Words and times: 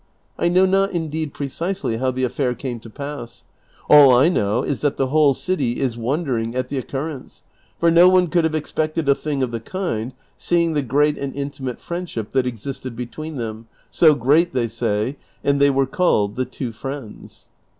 I 0.39 0.47
know 0.49 0.65
not 0.65 0.93
indeed, 0.93 1.31
precisely, 1.31 1.97
how 1.97 2.09
the 2.09 2.23
afl:air 2.23 2.55
came 2.57 2.79
to 2.79 2.89
pass; 2.89 3.43
all 3.87 4.11
I 4.15 4.29
know 4.29 4.63
is 4.63 4.81
that 4.81 4.97
the 4.97 5.09
whole 5.09 5.35
city 5.35 5.79
is 5.79 5.95
wondering 5.95 6.55
at 6.55 6.69
the 6.69 6.79
occur 6.79 7.05
rence, 7.15 7.43
for 7.79 7.91
no 7.91 8.09
one 8.09 8.25
could 8.25 8.43
have 8.43 8.55
expected 8.55 9.07
a 9.07 9.13
thing 9.13 9.43
of 9.43 9.51
the 9.51 9.59
kind, 9.59 10.13
seeing 10.35 10.73
the 10.73 10.81
great 10.81 11.19
and 11.19 11.35
intimate 11.35 11.77
friendship 11.79 12.31
that 12.31 12.47
existed 12.47 12.95
between 12.95 13.37
them, 13.37 13.67
so 13.91 14.15
great, 14.15 14.53
they 14.55 14.65
say, 14.67 15.17
that 15.43 15.59
they 15.59 15.69
were 15.69 15.85
called' 15.85 16.33
The 16.35 16.45
two 16.45 16.71
Friends.'" 16.71 17.47